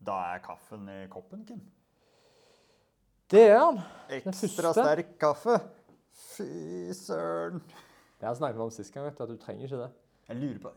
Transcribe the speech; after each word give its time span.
Da 0.00 0.16
er 0.34 0.42
kaffen 0.44 0.88
i 0.88 1.00
koppen, 1.12 1.44
Kim. 1.48 1.60
Det 3.30 3.42
er 3.52 3.58
han. 3.60 3.80
Ekstra 4.10 4.70
første. 4.72 4.82
sterk 4.82 5.10
kaffe. 5.20 5.56
Fy 6.20 6.92
søren. 6.96 7.60
Det 8.20 8.28
har 8.28 8.36
snakket 8.36 8.58
vi 8.58 8.64
om 8.64 8.72
sist 8.74 8.92
gang, 8.94 9.06
vet 9.06 9.18
du, 9.18 9.22
at 9.24 9.32
du 9.32 9.40
trenger 9.40 9.68
ikke 9.68 9.82
det. 9.84 9.90
Jeg 10.30 10.40
lurer 10.40 10.62
på 10.64 10.72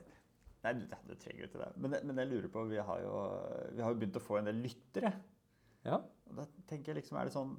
Nei, 0.64 0.72
du, 0.80 0.84
du 1.10 1.16
trenger 1.20 1.42
jo 1.42 1.48
ikke 1.50 1.60
det. 1.60 1.72
Men, 1.84 1.96
men 2.08 2.20
jeg 2.22 2.30
lurer 2.30 2.52
på 2.52 2.62
Vi 2.70 2.78
har 2.80 3.00
jo, 3.04 3.16
vi 3.76 3.82
har 3.84 3.92
jo 3.92 3.98
begynt 4.00 4.16
å 4.16 4.24
få 4.24 4.38
en 4.40 4.48
del 4.48 4.62
lyttere. 4.64 5.12
Ja. 5.84 5.98
Og 6.30 6.38
da 6.38 6.46
tenker 6.70 6.94
jeg 6.94 7.02
liksom, 7.02 7.18
Er 7.20 7.28
det 7.28 7.34
sånn 7.36 7.58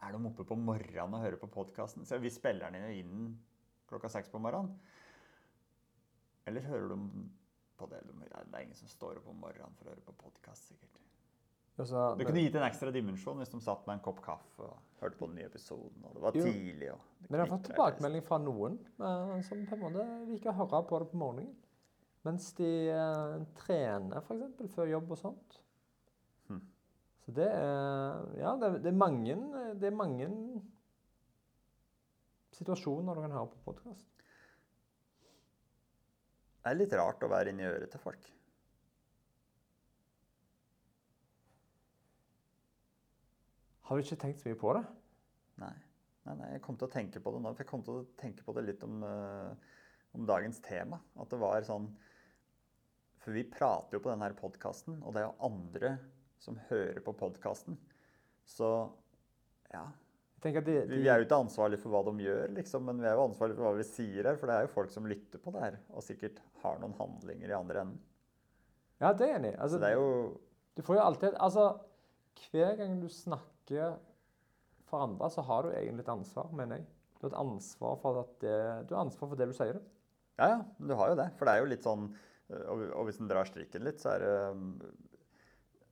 Er 0.00 0.14
de 0.14 0.30
oppe 0.30 0.46
på 0.48 0.56
morgenen 0.56 1.18
og 1.18 1.24
hører 1.26 1.36
på 1.42 1.50
podkasten? 1.52 2.06
Så 2.08 2.16
vi 2.22 2.32
spiller 2.32 2.72
den 2.72 2.94
inn 2.96 3.34
klokka 3.90 4.08
seks 4.12 4.32
på 4.32 4.40
morgenen. 4.40 4.72
Eller 6.48 6.64
hører 6.64 6.94
de 6.94 7.26
på 7.76 7.90
det? 7.92 8.00
Det 8.08 8.30
er 8.32 8.64
ingen 8.64 8.78
som 8.78 8.88
står 8.88 9.20
opp 9.20 9.28
om 9.28 9.44
morgenen 9.44 9.76
for 9.76 9.88
å 9.88 9.92
høre 9.92 10.06
på. 10.06 10.07
Altså, 11.78 12.16
Det 12.18 12.26
kunne 12.26 12.42
gitt 12.42 12.56
en 12.58 12.66
ekstra 12.66 12.90
dimensjon 12.90 13.38
hvis 13.38 13.52
de 13.52 13.60
satt 13.62 13.84
med 13.86 13.98
en 13.98 14.02
kopp 14.02 14.18
kaffe 14.24 14.64
og 14.66 14.78
hørte 14.98 15.18
på 15.20 15.28
den 15.28 15.36
nye 15.38 15.46
episoden. 15.46 16.04
og 16.04 16.14
det 16.16 16.22
var 16.24 16.32
Jo. 16.36 16.42
tidlig. 16.42 16.88
Det 17.22 17.30
Men 17.30 17.38
jeg 17.40 17.48
har 17.48 17.56
fått 17.56 17.68
tilbakemelding 17.70 18.24
fra 18.26 18.38
noen 18.38 18.78
eh, 18.98 19.40
som 19.46 19.66
på 19.66 19.76
en 19.76 19.84
måte 19.84 20.06
liker 20.26 20.50
å 20.50 20.58
høre 20.58 20.82
på 20.88 20.98
det 20.98 21.10
på 21.12 21.20
morgenen. 21.22 21.54
Mens 22.24 22.52
de 22.58 22.90
eh, 22.90 23.36
trener 23.54 24.18
f.eks. 24.18 24.74
før 24.74 24.90
jobb 24.90 25.12
og 25.14 25.18
sånt. 25.18 25.60
Hmm. 26.48 26.64
Så 27.24 27.34
det 27.34 27.46
er 27.46 28.26
Ja, 28.40 28.56
det, 28.56 28.82
det 28.82 28.90
er 28.90 28.98
mange 28.98 29.36
Det 29.78 29.86
er 29.86 29.94
mange 29.96 30.26
situasjoner 32.58 33.14
du 33.14 33.20
kan 33.22 33.30
høre 33.30 33.46
på 33.52 33.62
podkast. 33.70 34.04
Det 36.58 36.72
er 36.72 36.74
litt 36.74 36.92
rart 36.92 37.22
å 37.22 37.28
være 37.30 37.50
inni 37.54 37.62
øret 37.64 37.90
til 37.90 38.00
folk. 38.02 38.32
Har 43.88 43.96
du 43.96 44.04
ikke 44.04 44.20
tenkt 44.20 44.42
så 44.42 44.50
mye 44.50 44.60
på 44.60 44.72
det? 44.76 44.82
Nei. 45.62 45.74
nei, 46.28 46.34
nei, 46.36 46.48
jeg 46.52 46.62
kom 46.64 46.76
til 46.76 46.88
å 46.90 46.92
tenke 46.92 47.22
på 47.24 47.32
det 47.32 47.40
nå. 47.40 47.52
For 47.54 47.64
jeg 47.64 47.70
kom 47.70 47.84
til 47.86 48.02
å 48.02 48.06
tenke 48.20 48.44
på 48.44 48.52
det 48.58 48.66
litt 48.66 48.82
om, 48.84 49.00
uh, 49.00 49.78
om 50.12 50.26
dagens 50.28 50.60
tema. 50.64 51.00
At 51.16 51.32
det 51.32 51.40
var 51.40 51.64
sånn 51.64 51.88
For 53.22 53.32
vi 53.32 53.46
prater 53.48 53.96
jo 53.96 54.02
på 54.04 54.12
denne 54.12 54.28
podkasten, 54.36 55.00
og 55.00 55.16
det 55.16 55.22
er 55.22 55.30
jo 55.30 55.48
andre 55.48 55.94
som 56.38 56.60
hører 56.68 57.00
på 57.04 57.16
podkasten. 57.18 57.78
Så 58.48 58.68
ja. 59.72 59.86
At 60.38 60.60
de, 60.68 60.76
Vi 60.86 61.00
er 61.08 61.18
jo 61.18 61.24
ikke 61.26 61.40
ansvarlige 61.40 61.82
for 61.82 61.90
hva 61.96 62.04
de 62.06 62.28
gjør, 62.28 62.52
liksom, 62.60 62.84
men 62.86 63.00
vi 63.02 63.08
er 63.10 63.16
jo 63.18 63.24
ansvarlige 63.24 63.58
for 63.58 63.66
hva 63.66 63.80
vi 63.80 63.88
sier 63.88 64.28
her. 64.28 64.36
For 64.38 64.52
det 64.52 64.54
er 64.58 64.68
jo 64.68 64.74
folk 64.76 64.92
som 64.94 65.08
lytter 65.10 65.42
på 65.42 65.56
det 65.56 65.64
her, 65.64 65.80
og 65.90 66.04
sikkert 66.06 66.38
har 66.62 66.78
noen 66.82 66.94
handlinger 67.00 67.50
i 67.50 67.56
andre 67.56 67.82
enden. 67.86 68.04
Ja, 69.00 69.10
det 69.16 69.26
er 69.26 69.40
enig. 69.40 69.56
Altså, 69.56 69.76
Så 69.76 69.82
det 69.82 69.90
er 69.90 69.96
jo 69.96 70.40
Du 70.76 70.82
får 70.82 70.96
jo 70.98 71.02
alltid 71.02 71.34
Altså, 71.38 71.64
hver 72.48 72.76
gang 72.78 72.96
du 73.02 73.08
snakker 73.12 73.98
for 74.88 75.04
andre, 75.04 75.28
så 75.32 75.44
har 75.44 75.66
du 75.66 75.74
egentlig 75.74 76.04
et 76.06 76.14
ansvar, 76.14 76.48
mener 76.56 76.80
jeg. 76.80 76.88
Du 77.18 77.26
har 77.26 77.32
et 77.32 77.40
ansvar 77.42 77.98
for 78.00 78.22
det, 78.42 78.56
du 78.88 78.94
har 78.94 79.04
ansvar 79.04 79.30
for 79.30 79.38
det 79.38 79.48
du 79.50 79.54
sier. 79.56 79.80
Ja, 80.38 80.48
ja, 80.52 80.58
du 80.78 80.94
har 80.94 81.12
jo 81.12 81.18
det. 81.18 81.28
For 81.38 81.48
det 81.48 81.54
er 81.54 81.64
jo 81.64 81.70
litt 81.72 81.86
sånn 81.86 82.08
Og, 82.48 83.02
hvis 83.04 83.18
en 83.20 83.28
drar 83.28 83.44
strikken 83.44 83.82
litt, 83.84 83.98
så 84.00 84.14
er 84.14 84.22
det 84.22 84.92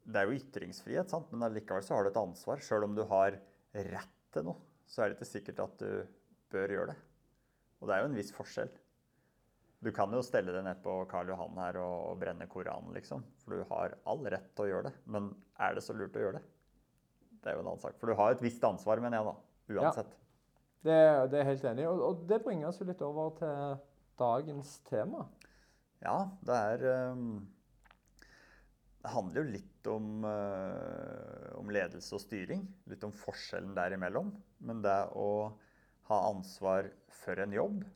Det 0.07 0.21
er 0.21 0.31
jo 0.31 0.39
ytringsfrihet, 0.39 1.11
sant? 1.11 1.27
men 1.33 1.45
allikevel 1.45 1.83
så 1.85 1.97
har 1.97 2.07
du 2.07 2.13
et 2.13 2.21
ansvar. 2.21 2.63
Sjøl 2.63 2.87
om 2.87 2.95
du 2.97 3.03
har 3.11 3.37
rett 3.75 4.15
til 4.33 4.47
noe, 4.47 4.63
så 4.87 5.03
er 5.03 5.11
det 5.11 5.19
ikke 5.19 5.29
sikkert 5.33 5.65
at 5.67 5.83
du 5.83 5.91
bør 6.55 6.73
gjøre 6.73 6.93
det. 6.93 6.99
Og 7.81 7.89
det 7.89 7.97
er 7.97 8.05
jo 8.05 8.11
en 8.13 8.17
viss 8.17 8.33
forskjell. 8.33 8.71
Du 9.87 9.93
kan 9.95 10.11
jo 10.11 10.19
stelle 10.27 10.51
deg 10.51 10.65
ned 10.67 10.81
på 10.83 10.97
Karl 11.07 11.29
Johan 11.31 11.59
her 11.63 11.77
og, 11.79 11.97
og 12.11 12.17
brenne 12.19 12.49
Koranen, 12.51 12.91
liksom. 12.97 13.21
For 13.45 13.55
du 13.55 13.67
har 13.69 13.93
all 14.11 14.25
rett 14.35 14.49
til 14.59 14.65
å 14.65 14.71
gjøre 14.73 14.89
det. 14.89 14.95
Men 15.15 15.29
er 15.63 15.77
det 15.77 15.85
så 15.87 15.95
lurt 15.95 16.17
å 16.19 16.25
gjøre 16.25 16.41
det? 16.41 16.47
Det 17.39 17.53
er 17.53 17.55
jo 17.55 17.63
en 17.63 17.69
annen 17.71 17.83
sak. 17.85 17.95
For 18.01 18.11
du 18.11 18.17
har 18.19 18.35
et 18.35 18.41
visst 18.43 18.65
ansvar, 18.67 18.99
mener 19.05 19.21
jeg, 19.21 19.29
da. 19.29 19.77
Uansett. 19.77 20.17
Det, 20.83 20.97
det 21.31 21.39
er 21.39 21.45
jeg 21.45 21.49
helt 21.53 21.67
enig 21.71 21.85
i. 21.85 21.87
Og, 21.87 22.03
og 22.03 22.25
det 22.27 22.41
bringer 22.43 22.67
oss 22.73 22.81
jo 22.83 22.87
litt 22.89 23.05
over 23.07 23.37
til 23.39 23.77
dagens 24.19 24.73
tema. 24.91 25.23
Ja, 26.03 26.17
det 26.49 26.57
er 26.73 27.13
um, 27.15 27.29
Det 29.05 29.13
handler 29.15 29.39
jo 29.39 29.53
litt 29.55 29.91
om, 29.93 30.27
uh, 30.27 31.53
om 31.61 31.71
ledelse 31.71 32.19
og 32.19 32.25
styring. 32.25 32.67
Litt 32.91 33.07
om 33.07 33.15
forskjellen 33.15 33.79
derimellom. 33.79 34.35
Men 34.67 34.83
det 34.83 34.99
å 35.15 35.29
ha 36.11 36.21
ansvar 36.33 36.91
for 37.23 37.39
en 37.47 37.55
jobb 37.55 37.87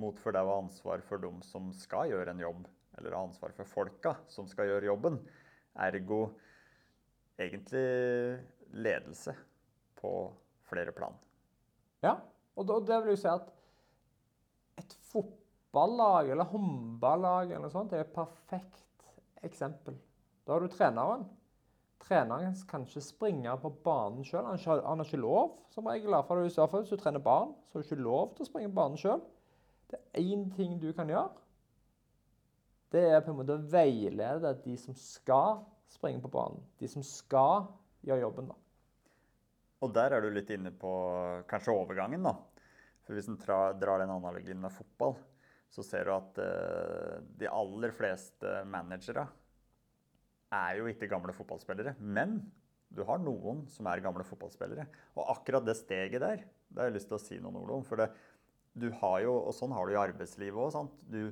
mot 0.00 0.18
for 0.20 0.34
det 0.34 0.42
å 0.42 0.50
ha 0.50 0.60
ansvar 0.62 1.02
for 1.06 1.22
dem 1.22 1.40
som 1.46 1.70
skal 1.76 2.10
gjøre 2.10 2.34
en 2.34 2.42
jobb, 2.42 2.64
eller 2.98 3.16
ha 3.16 3.24
ansvar 3.28 3.54
for 3.56 3.68
folka 3.68 4.16
som 4.32 4.48
skal 4.50 4.70
gjøre 4.70 4.90
jobben, 4.90 5.20
ergo 5.80 6.24
egentlig 7.40 8.40
ledelse 8.76 9.34
på 10.00 10.12
flere 10.70 10.92
plan. 10.96 11.16
Ja, 12.04 12.16
og 12.56 12.68
det 12.88 13.00
vil 13.04 13.14
jo 13.14 13.20
si 13.20 13.28
at 13.30 13.48
et 14.80 14.94
fotballag 15.10 16.30
eller 16.32 16.48
håndballag 16.48 17.50
eller 17.50 17.66
noe 17.66 17.72
sånt 17.74 17.92
er 17.92 18.04
et 18.04 18.14
perfekt 18.14 19.04
eksempel. 19.44 19.96
Da 20.44 20.56
har 20.56 20.64
du 20.64 20.72
treneren. 20.72 21.26
Treneren 22.00 22.56
kan 22.68 22.86
ikke 22.86 23.02
springe 23.04 23.52
på 23.60 23.70
banen 23.84 24.24
sjøl. 24.24 24.46
Han, 24.46 24.58
har 24.58 25.04
ikke- 25.04 25.20
lov, 25.20 25.58
som 25.70 25.86
regel. 25.86 26.10
hvis 26.10 26.90
du 26.90 26.96
trener 26.96 27.20
barn, 27.20 27.54
så 27.68 27.78
har 27.78 27.82
du 27.82 27.88
ikke 27.88 28.02
lov 28.02 28.34
til 28.34 28.44
å 28.44 28.48
springe 28.48 28.68
på 28.68 28.74
banen 28.74 28.96
sjøl. 28.96 29.20
Det 29.90 29.98
er 29.98 30.22
én 30.22 30.46
ting 30.54 30.78
du 30.80 30.90
kan 30.96 31.10
gjøre. 31.10 31.30
Det 32.90 33.02
er 33.06 33.22
på 33.22 33.32
en 33.32 33.38
måte 33.38 33.54
å 33.54 33.68
veilede 33.70 34.54
de 34.64 34.74
som 34.78 34.96
skal 34.98 35.60
springe 35.90 36.22
på 36.22 36.30
banen. 36.32 36.62
De 36.78 36.88
som 36.90 37.04
skal 37.06 37.68
gjøre 38.06 38.24
jobben. 38.24 38.50
da. 38.50 38.56
Og 39.80 39.92
der 39.96 40.14
er 40.14 40.22
du 40.22 40.30
litt 40.34 40.50
inne 40.52 40.72
på 40.76 40.92
kanskje 41.50 41.74
overgangen, 41.74 42.26
da. 42.26 42.34
For 43.06 43.16
hvis 43.16 43.30
en 43.30 43.38
drar 43.40 44.02
den 44.02 44.12
analogien 44.12 44.60
med 44.60 44.74
fotball, 44.74 45.16
så 45.70 45.84
ser 45.86 46.06
du 46.06 46.14
at 46.14 46.40
uh, 46.42 47.20
de 47.38 47.48
aller 47.48 47.94
fleste 47.94 48.60
managere 48.68 49.24
er 50.50 50.80
jo 50.80 50.88
ikke 50.90 51.08
gamle 51.10 51.34
fotballspillere. 51.34 51.94
Men 52.02 52.40
du 52.90 53.04
har 53.06 53.22
noen 53.22 53.62
som 53.70 53.86
er 53.86 54.02
gamle 54.02 54.26
fotballspillere. 54.26 54.88
Og 55.14 55.30
akkurat 55.36 55.66
det 55.66 55.78
steget 55.78 56.22
der, 56.22 56.42
det 56.42 56.82
har 56.82 56.90
jeg 56.90 56.98
lyst 56.98 57.10
til 57.10 57.18
å 57.18 57.22
si 57.22 57.38
noen 57.38 57.60
ord 57.62 57.76
om. 57.78 57.86
For 57.86 58.02
det, 58.02 58.10
du 58.72 58.90
har 59.00 59.20
jo, 59.24 59.36
og 59.48 59.54
sånn 59.56 59.72
har 59.74 59.86
du 59.86 59.94
i 59.94 60.00
arbeidslivet 60.00 60.76
òg. 60.78 60.92
Du 61.10 61.22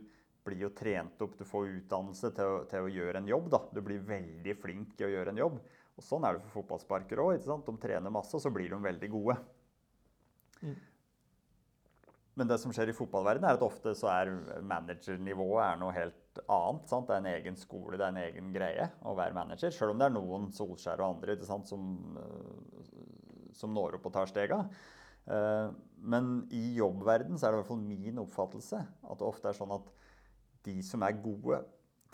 blir 0.48 0.64
jo 0.64 0.72
trent 0.74 1.20
opp, 1.22 1.36
du 1.38 1.44
får 1.46 1.70
utdannelse 1.78 2.32
til 2.36 2.54
å, 2.54 2.60
til 2.70 2.86
å 2.86 2.92
gjøre 2.92 3.22
en 3.22 3.30
jobb. 3.30 3.50
da. 3.52 3.62
Du 3.74 3.82
blir 3.84 4.04
veldig 4.04 4.56
flink 4.62 4.98
i 5.00 5.06
å 5.06 5.12
gjøre 5.12 5.34
en 5.34 5.42
jobb. 5.44 5.58
Og 5.98 6.04
sånn 6.06 6.24
er 6.24 6.36
det 6.36 6.44
for 6.46 6.60
fotballsparkere 6.60 7.24
òg. 7.24 7.48
De 7.66 7.78
trener 7.82 8.14
masse, 8.14 8.34
og 8.36 8.44
så 8.44 8.52
blir 8.54 8.70
de 8.72 8.78
veldig 8.82 9.10
gode. 9.12 9.38
Mm. 10.62 10.76
Men 12.38 12.46
det 12.46 12.60
som 12.62 12.70
skjer 12.74 12.92
i 12.92 12.94
fotballverdenen, 12.94 13.48
er 13.50 13.58
at 13.58 13.66
ofte 13.66 13.92
så 13.98 14.12
er 14.12 14.30
managernivået 14.62 15.64
er 15.64 15.80
noe 15.80 15.94
helt 15.96 16.42
annet. 16.44 16.84
Sant? 16.86 17.08
Det 17.08 17.16
er 17.16 17.24
en 17.24 17.32
egen 17.32 17.58
skole, 17.58 17.98
det 17.98 18.06
er 18.06 18.14
en 18.14 18.20
egen 18.22 18.52
greie 18.54 18.86
å 19.02 19.14
være 19.18 19.34
manager. 19.34 19.74
Selv 19.74 19.94
om 19.94 19.98
det 19.98 20.06
er 20.06 20.14
noen 20.14 20.46
Solskjær 20.54 21.02
og 21.02 21.16
andre 21.16 21.34
sant, 21.42 21.66
som, 21.66 21.88
øh, 22.22 23.50
som 23.58 23.74
når 23.74 23.98
opp 23.98 24.06
og 24.06 24.14
tar 24.14 24.30
stega. 24.30 24.60
Eh, 25.28 25.70
Men 26.00 26.46
i 26.54 26.76
jobbverden 26.78 27.34
så 27.34 27.48
er 27.48 27.50
det 27.50 27.58
i 27.58 27.60
hvert 27.62 27.72
fall 27.72 27.82
min 27.82 28.20
oppfattelse 28.22 28.78
at 28.78 29.18
det 29.18 29.26
ofte 29.26 29.50
er 29.50 29.56
sånn 29.58 29.72
at 29.74 29.88
de 30.62 30.76
som 30.86 31.02
er 31.02 31.16
gode 31.18 31.58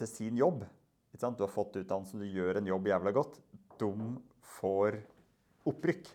til 0.00 0.08
sin 0.08 0.38
jobb? 0.40 0.64
Du 1.12 1.42
har 1.44 1.52
fått 1.52 1.76
utdannelse, 1.78 2.18
du 2.18 2.24
gjør 2.24 2.58
en 2.58 2.66
jobb 2.66 2.88
jævla 2.88 3.12
godt. 3.14 3.36
De 3.78 3.90
får 4.56 4.96
opprykk. 5.68 6.08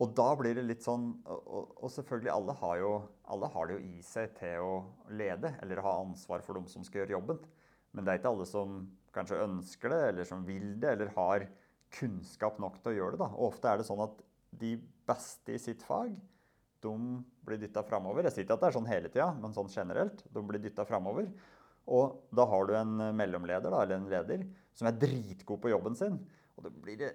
Og 0.00 0.12
da 0.16 0.26
blir 0.36 0.58
det 0.58 0.64
litt 0.66 0.82
sånn 0.82 1.22
og- 1.24 1.72
og 1.78 1.90
selvfølgelig, 1.90 2.32
alle 2.34 2.52
har, 2.52 2.76
jo, 2.78 3.08
alle 3.28 3.48
har 3.48 3.66
det 3.66 3.78
jo 3.78 3.86
i 3.86 4.02
seg 4.02 4.34
til 4.34 4.58
å 4.58 4.84
lede, 5.08 5.54
eller 5.62 5.80
ha 5.80 6.00
ansvar 6.02 6.42
for 6.42 6.54
dem 6.54 6.66
som 6.66 6.82
skal 6.82 7.02
gjøre 7.02 7.20
jobben. 7.20 7.38
Men 7.94 8.04
det 8.04 8.12
er 8.12 8.18
ikke 8.18 8.34
alle 8.34 8.46
som 8.46 8.90
kanskje 9.12 9.44
ønsker 9.44 9.88
det, 9.88 10.02
eller 10.08 10.24
som 10.24 10.44
vil 10.44 10.80
det, 10.80 10.90
eller 10.90 11.08
har 11.08 11.48
kunnskap 11.94 12.58
nok 12.62 12.78
til 12.80 12.92
å 12.92 12.96
gjøre 12.98 13.16
det. 13.16 13.22
da. 13.22 13.30
Og 13.36 13.52
ofte 13.52 13.70
er 13.70 13.80
det 13.80 13.86
sånn 13.88 14.02
at 14.04 14.20
de 14.60 14.74
beste 15.08 15.54
i 15.54 15.62
sitt 15.62 15.82
fag, 15.86 16.12
de 16.80 16.92
blir 17.44 17.60
dytta 17.60 17.82
framover. 17.84 18.24
Jeg 18.24 18.34
sier 18.34 18.46
ikke 18.46 18.56
at 18.56 18.62
det 18.62 18.68
er 18.70 18.76
sånn 18.78 18.88
hele 18.88 19.10
tida, 19.12 19.30
men 19.36 19.52
sånn 19.56 19.68
generelt. 19.72 20.22
De 20.32 20.42
blir 20.46 20.62
dytta 20.62 20.86
framover. 20.88 21.28
Og 21.90 22.22
da 22.36 22.46
har 22.48 22.68
du 22.68 22.76
en 22.78 22.94
mellomleder, 23.18 23.68
da, 23.72 23.82
eller 23.82 23.98
en 23.98 24.08
leder, 24.08 24.46
som 24.76 24.88
er 24.88 24.96
dritgod 25.00 25.60
på 25.60 25.72
jobben 25.72 25.98
sin. 25.98 26.16
Og 26.56 26.64
det 26.66 26.72
blir 26.80 27.10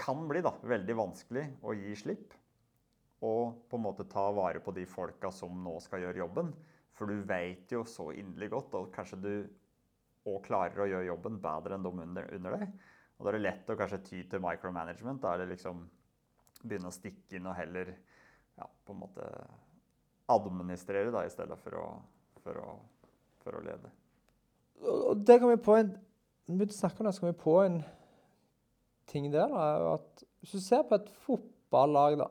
kan 0.00 0.24
bli 0.28 0.40
da, 0.44 0.54
veldig 0.64 0.96
vanskelig 0.96 1.46
å 1.66 1.74
gi 1.76 1.94
slipp. 1.98 2.34
Og 3.26 3.66
på 3.68 3.76
en 3.76 3.84
måte 3.84 4.08
ta 4.08 4.30
vare 4.32 4.62
på 4.64 4.72
de 4.72 4.86
folka 4.88 5.28
som 5.34 5.58
nå 5.64 5.76
skal 5.84 6.06
gjøre 6.06 6.22
jobben. 6.22 6.54
For 6.96 7.10
du 7.10 7.20
veit 7.28 7.72
jo 7.72 7.84
så 7.88 8.10
inderlig 8.16 8.50
godt, 8.54 8.76
og 8.78 8.92
kanskje 8.94 9.20
du 9.20 9.34
òg 10.28 10.40
klarer 10.46 10.82
å 10.84 10.88
gjøre 10.88 11.08
jobben 11.08 11.36
bedre 11.40 11.76
enn 11.76 11.84
de 11.84 11.92
under, 11.92 12.32
under 12.36 12.56
deg. 12.56 12.72
Og 13.20 13.26
da 13.26 13.32
er 13.34 13.36
det 13.36 13.44
lett 13.44 13.68
å 13.68 13.76
kanskje 13.76 14.00
ty 14.00 14.18
til 14.32 14.40
micromanagement. 14.40 15.20
Da 15.20 15.34
er 15.34 15.42
det 15.42 15.50
liksom 15.50 15.82
begynne 16.62 16.88
å 16.88 16.94
stikke 16.94 17.36
inn 17.36 17.48
og 17.50 17.56
heller 17.58 17.90
ja, 17.92 18.64
på 18.64 18.94
en 18.94 19.02
måte 19.02 19.26
administrere 20.32 21.12
da, 21.12 21.26
i 21.26 21.32
stedet 21.32 21.58
for 21.60 21.76
å, 21.76 21.84
for 22.40 22.60
å, 22.62 22.70
for 23.42 23.58
å 23.58 23.62
lede. 23.64 23.90
og 24.88 25.20
det 25.26 25.36
kan 25.40 25.52
vi 25.52 25.58
på 25.60 25.76
en 25.76 25.96
Når 26.50 26.66
vi 26.66 26.72
snakker 26.72 26.78
snakke 26.78 27.00
om 27.00 27.06
det, 27.06 27.14
så 27.14 27.20
kan 27.20 27.30
vi 27.30 27.42
på 27.44 27.56
en 27.62 27.76
ting 29.06 29.30
der. 29.32 29.52
da, 29.52 29.94
at 29.94 30.24
Hvis 30.40 30.56
du 30.56 30.60
ser 30.64 30.82
på 30.88 30.96
et 30.96 31.10
fotballag, 31.26 32.18
da 32.18 32.26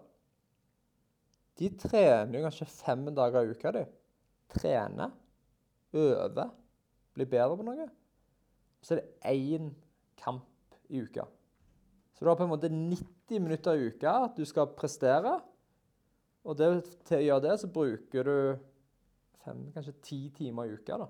De 1.60 1.70
trener 1.78 2.40
jo 2.40 2.44
kanskje 2.48 2.66
fem 2.66 3.06
dager 3.16 3.46
i 3.46 3.54
uka. 3.54 3.72
de. 3.72 3.86
Trener, 4.50 5.12
øver, 5.94 6.50
blir 7.14 7.26
bedre 7.26 7.58
på 7.58 7.64
noe. 7.68 7.90
Så 8.82 8.96
er 8.96 9.02
det 9.02 9.30
én 9.30 9.74
kamp 10.18 10.49
i 10.90 11.02
uka. 11.04 11.26
Så 12.14 12.26
du 12.26 12.30
har 12.30 12.36
på 12.36 12.44
en 12.44 12.52
måte 12.52 12.70
90 12.70 13.40
minutter 13.40 13.78
i 13.78 13.92
uka 13.94 14.16
at 14.26 14.36
du 14.36 14.46
skal 14.48 14.74
prestere. 14.76 15.38
Og 16.44 16.58
det, 16.60 16.70
til 17.08 17.20
å 17.20 17.26
gjøre 17.26 17.46
det, 17.46 17.56
så 17.62 17.70
bruker 17.72 18.28
du 18.28 18.36
fem, 19.44 19.68
kanskje 19.76 19.96
ti 20.04 20.20
timer 20.36 20.68
i 20.68 20.76
uka. 20.76 20.98
da. 21.00 21.08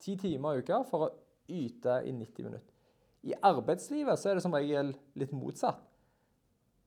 Ti 0.00 0.16
timer 0.20 0.54
i 0.54 0.62
uka 0.64 0.82
for 0.88 1.06
å 1.06 1.10
yte 1.48 2.00
i 2.08 2.14
90 2.14 2.48
minutter. 2.48 2.70
I 3.24 3.36
arbeidslivet 3.40 4.20
så 4.20 4.30
er 4.30 4.38
det 4.38 4.44
som 4.44 4.54
regel 4.54 4.92
litt 5.16 5.32
motsatt. 5.32 5.80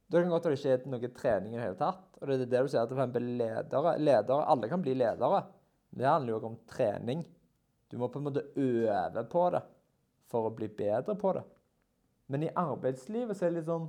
Da 0.07 0.21
kan 0.21 0.31
godt 0.31 0.45
være 0.47 0.55
det 0.55 0.61
ikke 0.61 0.75
er 0.87 0.91
noe 0.93 1.09
trening 1.17 1.55
i 1.55 1.57
det 1.57 1.65
hele 1.65 1.79
tatt. 1.79 2.03
Og 2.21 2.29
det 2.29 2.37
er 2.37 2.51
det 2.51 2.61
du 2.63 2.69
sier 2.71 2.85
at 2.85 2.93
for 2.95 3.19
ledere, 3.21 3.95
ledere 3.99 4.45
Alle 4.53 4.69
kan 4.71 4.83
bli 4.85 4.93
ledere. 4.95 5.41
Det 5.91 6.07
handler 6.07 6.33
jo 6.33 6.39
om 6.47 6.59
trening. 6.69 7.25
Du 7.89 7.97
må 7.99 8.07
på 8.11 8.21
en 8.21 8.27
måte 8.29 8.45
øve 8.55 9.23
på 9.27 9.43
det 9.55 9.63
for 10.31 10.47
å 10.47 10.55
bli 10.55 10.69
bedre 10.71 11.15
på 11.19 11.33
det. 11.35 11.43
Men 12.27 12.43
i 12.43 12.51
arbeidslivet 12.55 13.37
så 13.37 13.47
er 13.47 13.53
det 13.53 13.61
litt 13.61 13.69
sånn 13.69 13.87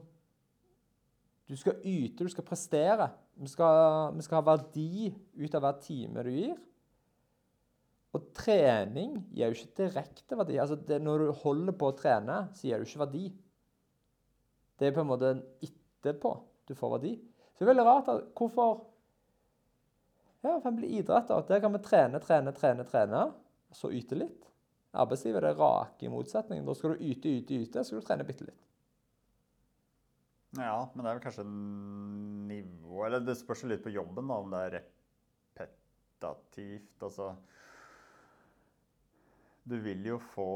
Du 1.49 1.57
skal 1.59 1.79
yte, 1.81 2.27
du 2.27 2.31
skal 2.31 2.47
prestere. 2.47 3.09
Vi 3.39 3.49
skal, 3.51 4.15
vi 4.15 4.25
skal 4.27 4.41
ha 4.41 4.47
verdi 4.51 5.09
ut 5.39 5.55
av 5.57 5.65
hver 5.65 5.79
time 5.83 6.25
du 6.27 6.33
gir. 6.35 6.57
Og 8.17 8.31
trening 8.37 9.19
gir 9.37 9.51
jo 9.51 9.57
ikke 9.57 9.85
direkte 9.85 10.39
verdi. 10.39 10.59
Altså 10.61 10.79
det, 10.89 11.01
når 11.05 11.25
du 11.25 11.41
holder 11.43 11.77
på 11.79 11.91
å 11.91 11.97
trene, 11.97 12.39
så 12.57 12.69
gir 12.69 12.81
du 12.81 12.89
ikke 12.89 13.03
verdi. 13.05 13.25
Det 14.79 14.89
er 14.89 14.95
på 14.95 15.03
en 15.03 15.11
måte 15.11 15.33
etterpå 15.65 16.35
du 16.69 16.75
får 16.79 16.95
verdi. 16.99 17.15
Så 17.53 17.63
det 17.63 17.67
er 17.67 17.73
veldig 17.73 17.89
rart 17.89 18.13
at 18.13 18.31
hvorfor 18.39 18.85
Ja, 20.39 20.53
for 20.53 20.61
eksempel 20.61 20.85
idrett. 20.87 21.33
Der 21.49 21.61
kan 21.65 21.73
vi 21.75 21.81
trene, 21.83 22.21
trene, 22.23 22.53
trene, 22.55 22.85
trene, 22.87 23.23
og 23.69 23.75
så 23.77 23.91
yte 23.91 24.15
litt. 24.15 24.45
Arbeidslivet 24.99 25.39
er 25.41 25.47
det 25.49 25.59
rake 25.59 26.11
motsetningen. 26.11 26.67
Da 26.67 26.75
skal 26.75 26.95
du 26.95 27.05
yte, 27.05 27.31
yte, 27.31 27.61
yte, 27.63 27.85
så 27.85 27.93
skal 27.93 28.03
du 28.03 28.09
trene 28.09 28.27
bitte 28.27 28.49
litt. 28.49 28.65
Ja, 30.57 30.89
men 30.95 31.05
det 31.05 31.11
er 31.11 31.19
vel 31.19 31.25
kanskje 31.27 31.45
nivå 32.49 33.03
Eller 33.05 33.21
det 33.21 33.35
spørs 33.37 33.67
litt 33.69 33.83
på 33.85 33.93
jobben, 33.93 34.31
da, 34.31 34.39
om 34.41 34.55
det 34.55 34.61
er 34.65 34.77
repetativt. 35.59 36.95
Altså 37.05 37.27
Du 39.69 39.77
vil 39.85 40.07
jo 40.09 40.17
få 40.33 40.49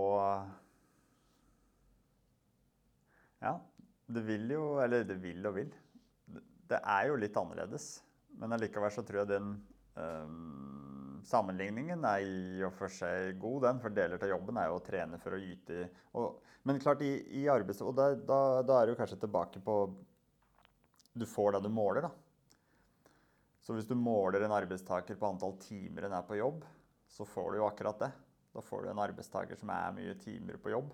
Ja, 3.42 3.58
du 4.08 4.20
vil 4.24 4.48
jo 4.56 4.64
Eller 4.80 5.04
det 5.04 5.18
vil 5.20 5.44
og 5.50 5.58
vil. 5.60 5.76
Det 6.72 6.80
er 6.80 7.10
jo 7.10 7.20
litt 7.20 7.36
annerledes. 7.36 7.98
Men 8.40 8.56
allikevel 8.56 8.92
så 8.94 9.04
tror 9.04 9.18
jeg 9.22 9.32
den 9.34 9.48
øhm, 10.00 10.71
sammenligningen 11.26 12.04
er 12.08 12.24
i 12.24 12.62
og 12.66 12.72
for 12.76 12.92
seg 12.92 13.36
god, 13.40 13.60
den. 13.66 13.80
For 13.82 13.94
deler 13.94 14.22
av 14.22 14.32
jobben 14.32 14.58
er 14.60 14.70
jo 14.70 14.78
å 14.78 14.84
trene 14.84 15.20
for 15.22 15.36
å 15.36 15.40
yte. 15.42 15.86
Og, 16.18 16.40
men 16.68 16.80
klart, 16.82 17.04
i, 17.06 17.14
i 17.42 17.46
arbeids... 17.50 17.82
Og 17.84 17.94
da, 17.98 18.12
da, 18.16 18.40
da 18.66 18.80
er 18.80 18.90
du 18.90 18.98
kanskje 18.98 19.20
tilbake 19.22 19.62
på 19.64 19.76
Du 21.12 21.26
får 21.28 21.56
det 21.56 21.64
du 21.66 21.72
måler, 21.72 22.08
da. 22.08 22.12
Så 23.62 23.76
hvis 23.76 23.86
du 23.86 23.94
måler 23.94 24.42
en 24.42 24.54
arbeidstaker 24.56 25.18
på 25.18 25.28
antall 25.28 25.54
timer 25.62 26.08
en 26.08 26.16
er 26.18 26.26
på 26.26 26.38
jobb, 26.40 26.64
så 27.12 27.26
får 27.28 27.52
du 27.52 27.60
jo 27.60 27.68
akkurat 27.68 28.00
det. 28.02 28.10
Da 28.52 28.64
får 28.64 28.82
du 28.82 28.90
en 28.90 29.02
arbeidstaker 29.04 29.58
som 29.58 29.70
er 29.72 29.94
mye 29.96 30.16
timer 30.20 30.58
på 30.60 30.72
jobb. 30.72 30.90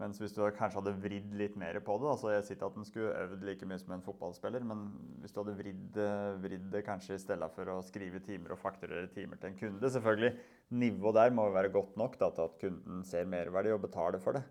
Mens 0.00 0.16
hvis 0.16 0.32
du 0.32 0.40
kanskje 0.56 0.78
hadde 0.80 0.94
vridd 1.02 1.34
litt 1.36 1.56
mer 1.60 1.76
på 1.84 1.98
det 2.00 2.06
altså 2.08 2.30
Jeg 2.32 2.46
sier 2.46 2.62
at 2.64 2.76
den 2.78 2.86
skulle 2.88 3.10
øvd 3.12 3.42
like 3.44 3.66
mye 3.68 3.80
som 3.82 3.92
en 3.92 4.04
fotballspiller, 4.06 4.64
men 4.64 4.86
hvis 5.20 5.34
du 5.34 5.42
hadde 5.42 5.56
vridd, 5.58 5.98
vridd 6.40 6.70
det 6.72 6.84
kanskje 6.86 7.18
i 7.18 7.20
stedet 7.20 7.48
for 7.52 7.68
å 7.68 7.76
skrive 7.84 8.22
timer 8.24 8.54
og 8.54 8.62
fakturere 8.62 9.10
timer 9.12 9.40
til 9.40 9.52
en 9.52 9.58
kunde 9.60 9.92
Selvfølgelig, 9.92 10.32
nivået 10.80 11.18
der 11.18 11.36
må 11.36 11.44
jo 11.50 11.56
være 11.58 11.74
godt 11.76 12.00
nok 12.00 12.16
da, 12.22 12.30
til 12.32 12.48
at 12.48 12.58
kunden 12.62 13.04
ser 13.04 13.28
merverdi 13.28 13.74
og 13.74 13.84
betaler 13.84 14.22
for 14.22 14.38
det. 14.38 14.46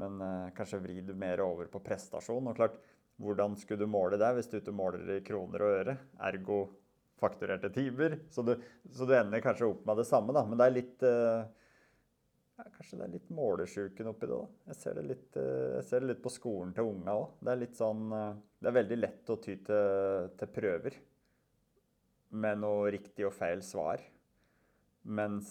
Men 0.00 0.20
eh, 0.24 0.50
kanskje 0.56 0.80
vri 0.80 1.00
det 1.04 1.16
mer 1.18 1.42
over 1.44 1.68
på 1.70 1.82
prestasjon. 1.84 2.48
Og 2.48 2.56
klart, 2.56 2.80
hvordan 3.20 3.56
skulle 3.60 3.84
du 3.84 3.90
måle 3.90 4.18
det 4.20 4.32
hvis 4.36 4.48
du 4.50 4.60
ikke 4.60 4.74
måler 4.74 5.16
i 5.16 5.22
kroner 5.26 5.64
og 5.66 5.78
øre? 5.82 5.96
Ergo 6.30 6.60
fakturerte 7.20 7.68
timer. 7.74 8.16
Så 8.32 8.44
du, 8.46 8.54
så 8.94 9.04
du 9.04 9.14
ender 9.16 9.44
kanskje 9.44 9.68
opp 9.68 9.84
med 9.88 10.00
det 10.00 10.08
samme, 10.08 10.32
da. 10.36 10.44
Men 10.46 10.60
det 10.60 10.66
er 10.66 10.76
litt 10.76 11.04
eh, 11.04 11.48
Kanskje 12.76 12.98
det 12.98 13.04
er 13.06 13.12
litt 13.14 13.30
målesjuken 13.34 14.10
oppi 14.10 14.28
det 14.28 14.36
da. 14.36 14.46
Jeg, 14.70 14.78
ser 14.80 14.96
det 14.98 15.04
litt, 15.06 15.36
eh, 15.40 15.76
ser 15.86 16.02
det 16.02 16.12
litt 16.12 16.22
på 16.24 16.32
skolen 16.32 16.72
til 16.76 16.90
unga 16.90 17.14
òg. 17.22 17.36
Det 17.40 17.52
er 17.52 17.60
litt 17.60 17.78
sånn 17.78 18.02
eh, 18.16 18.32
Det 18.60 18.70
er 18.70 18.76
veldig 18.76 18.98
lett 19.00 19.32
å 19.32 19.36
ty 19.40 19.56
til, 19.66 20.30
til 20.40 20.52
prøver 20.54 20.98
med 22.30 22.60
noe 22.62 22.90
riktig 22.94 23.26
og 23.26 23.34
feil 23.34 23.62
svar. 23.66 24.02
Mens 25.02 25.50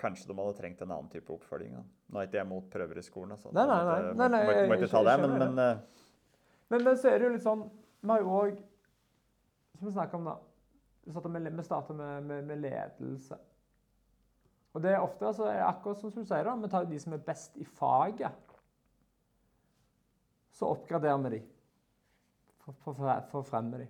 kanskje 0.00 0.30
de 0.30 0.36
hadde 0.38 0.56
trengt 0.58 0.80
en 0.82 0.90
annen 0.90 1.10
type 1.12 1.32
oppfølging. 1.34 1.74
Da. 1.76 1.82
Nå 2.12 2.20
er 2.20 2.28
ikke 2.28 2.40
jeg 2.40 2.50
mot 2.50 2.70
prøver 2.72 2.98
i 2.98 3.04
skolen, 3.06 3.34
altså. 3.36 3.52
Nei, 3.54 3.66
nei, 3.68 3.82
nei. 3.86 3.98
nei. 4.02 4.14
Nei, 4.18 4.30
nei, 4.34 4.42
må, 4.46 4.56
må 4.72 4.78
ikke 4.80 4.92
ta 4.92 5.04
det, 5.06 5.18
men, 5.22 5.36
men 5.42 5.62
eh, 5.66 6.08
Men, 6.72 6.84
men 6.88 6.96
så 6.96 7.10
er 7.10 7.20
det 7.20 7.26
jo 7.26 7.32
litt 7.34 7.44
sånn 7.44 7.66
Vi 8.00 8.08
har 8.08 8.22
jo 8.22 8.30
òg 8.32 8.60
Som 9.76 9.88
vi 9.88 9.92
snakka 9.92 10.16
om, 10.18 10.30
da. 10.30 10.36
Vi 11.04 11.12
starter 11.66 11.94
med, 11.98 12.22
med, 12.28 12.44
med 12.46 12.60
ledelse. 12.62 13.38
Og 14.72 14.80
det 14.84 14.94
er 14.94 15.04
ofte 15.04 15.32
så 15.36 15.48
er 15.50 15.58
det 15.58 15.66
akkurat 15.68 16.00
som 16.00 16.12
du 16.14 16.22
sier, 16.24 16.46
da, 16.48 16.54
vi 16.56 16.70
tar 16.72 16.86
de 16.88 17.00
som 17.02 17.12
er 17.16 17.24
best 17.26 17.58
i 17.60 17.66
faget. 17.68 18.54
Så 20.52 20.68
oppgraderer 20.72 21.20
vi 21.26 21.34
de 21.36 21.42
for, 22.62 22.76
for, 22.84 22.94
for, 22.96 23.10
for 23.32 23.42
å 23.42 23.48
fremme 23.48 23.82
de. 23.82 23.88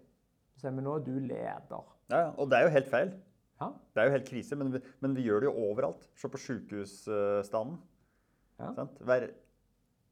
Så 0.54 0.64
sier 0.64 0.74
vi 0.74 0.84
nå 0.84 0.96
er 0.98 1.06
du 1.06 1.14
leder. 1.20 1.92
ja, 2.10 2.24
Og 2.34 2.50
det 2.50 2.58
er 2.58 2.66
jo 2.66 2.74
helt 2.74 2.90
feil. 2.90 3.14
Ja. 3.62 3.70
Det 3.94 4.02
er 4.02 4.08
jo 4.08 4.14
helt 4.16 4.28
krise, 4.28 4.58
men 4.58 4.72
vi, 4.74 4.82
men 5.04 5.14
vi 5.14 5.26
gjør 5.26 5.44
det 5.44 5.50
jo 5.50 5.66
overalt. 5.68 6.06
Se 6.18 6.30
på 6.30 6.40
sykehusstanden. 6.40 7.78
Ja. 8.62 8.86
Hver, 9.06 9.28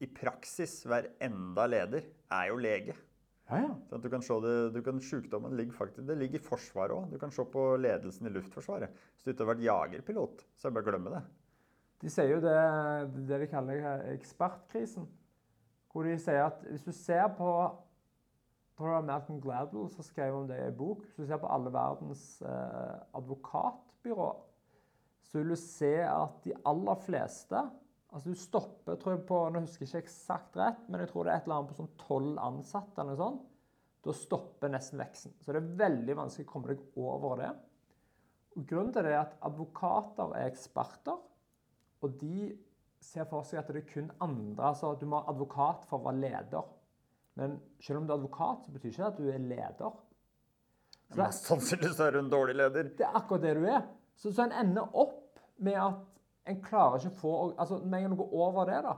I 0.02 0.08
praksis, 0.14 0.81
hver 0.87 1.11
enda 1.23 1.66
leder 1.70 2.06
er 2.31 2.50
jo 2.50 2.61
lege. 2.62 2.94
Ja, 3.50 3.61
ja. 3.64 3.99
Du 3.99 4.08
kan 4.12 4.23
se 4.23 4.38
det, 4.44 4.55
du 4.76 4.81
kan, 4.87 5.00
Sykdommen 5.02 5.56
ligger 5.58 5.75
faktisk, 5.75 6.06
det 6.06 6.17
ligger 6.20 6.38
i 6.38 6.44
Forsvaret 6.44 6.94
òg. 6.94 7.11
Du 7.11 7.19
kan 7.19 7.35
se 7.35 7.44
på 7.50 7.64
ledelsen 7.82 8.31
i 8.31 8.35
Luftforsvaret. 8.35 8.94
Hvis 9.14 9.26
du 9.26 9.32
ikke 9.32 9.44
har 9.44 9.52
vært 9.52 9.67
jagerpilot, 9.67 10.44
så 10.55 10.69
er 10.69 10.70
det 10.70 10.79
bare 10.79 10.87
å 10.87 10.91
glemme 10.93 11.14
det. 11.17 11.23
De 12.00 12.11
sier 12.12 12.30
jo 12.30 12.40
det, 12.40 12.59
det 13.28 13.42
de 13.42 13.50
kaller 13.50 13.87
ekspertkrisen. 14.14 15.09
Hvor 15.90 16.07
de 16.07 16.14
sier 16.23 16.47
at 16.47 16.62
hvis 16.71 16.87
du 16.87 16.95
ser 16.95 17.26
på 17.37 17.50
tror 18.80 18.88
det 18.88 18.95
var 18.95 19.09
Malcolm 19.12 19.40
Gladwell 19.40 19.90
som 19.92 20.04
skrev 20.04 20.35
om 20.35 20.47
det 20.49 20.57
i 20.57 20.69
en 20.71 20.76
bok. 20.76 21.02
Hvis 21.04 21.19
du 21.21 21.26
ser 21.28 21.40
på 21.42 21.50
alle 21.52 21.73
verdens 21.73 22.25
eh, 22.40 22.95
advokatbyråer, 23.19 24.38
så 25.28 25.38
vil 25.38 25.52
du 25.52 25.59
se 25.61 25.92
at 26.00 26.38
de 26.47 26.54
aller 26.66 27.02
fleste 27.04 27.61
Altså 28.11 28.33
du 28.33 28.38
stopper 28.38 28.99
tror 28.99 29.14
jeg 29.14 29.26
på, 29.29 29.40
Nå 29.55 29.62
husker 29.62 29.85
jeg 29.87 29.90
ikke 29.90 30.09
eksakt 30.09 30.59
rett, 30.59 30.83
men 30.88 31.05
jeg 31.05 31.12
tror 31.12 31.26
det 31.26 31.33
er 31.33 31.40
et 31.40 31.47
eller 31.47 31.61
annet 31.61 31.71
på 31.71 31.79
sånn 31.79 31.93
tolv 32.00 32.40
ansatte. 32.43 32.99
eller 32.99 33.14
noe 33.14 33.21
sånt. 33.21 33.45
Da 34.00 34.14
stopper 34.17 34.73
nesten 34.73 35.00
veksten. 35.02 35.35
Så 35.45 35.52
det 35.52 35.61
er 35.61 35.75
veldig 35.83 36.17
vanskelig 36.17 36.49
å 36.49 36.50
komme 36.50 36.73
deg 36.73 36.83
over 36.99 37.43
det. 37.43 37.50
Og 38.57 38.67
Grunnen 38.67 38.93
til 38.95 39.07
det 39.07 39.12
er 39.12 39.23
at 39.23 39.37
advokater 39.47 40.35
er 40.38 40.49
eksperter, 40.49 41.21
og 42.00 42.19
de 42.19 42.50
ser 43.00 43.29
for 43.29 43.47
seg 43.47 43.61
at 43.61 43.71
det 43.73 43.83
er 43.83 43.88
kun 43.88 44.11
andre 44.21 44.73
altså 44.73 44.95
Du 44.99 45.07
må 45.09 45.21
ha 45.21 45.33
advokat 45.33 45.87
for 45.88 46.00
å 46.00 46.09
være 46.09 46.21
leder. 46.25 46.71
Men 47.40 47.59
selv 47.81 48.00
om 48.00 48.09
du 48.09 48.12
er 48.12 48.19
advokat, 48.19 48.64
så 48.64 48.75
betyr 48.75 48.90
ikke 48.90 49.02
det 49.02 49.11
at 49.12 49.21
du 49.21 49.29
er 49.31 49.45
leder. 49.52 49.99
Så 51.11 51.19
Mest 51.21 51.49
sannsynlig 51.49 51.93
så 51.97 52.07
er 52.07 52.14
du 52.14 52.21
en 52.21 52.33
dårlig 52.33 52.57
leder. 52.59 52.90
det 52.99 53.07
er 53.07 53.17
akkurat 53.17 53.43
det 53.47 53.55
du 53.57 53.64
er. 53.67 53.83
Så, 54.17 54.33
så 54.33 54.45
en 54.45 54.57
ender 54.64 54.97
opp 54.99 55.40
med 55.57 55.79
at 55.81 56.19
en 56.49 56.61
klarer 56.64 56.99
ikke 56.99 57.12
å 57.12 57.20
få 57.20 57.32
altså 57.61 57.78
Med 57.85 57.99
en 57.99 58.04
gang 58.06 58.16
du 58.16 58.20
går 58.23 58.35
over 58.47 58.68
det, 58.70 58.80
da, 58.87 58.97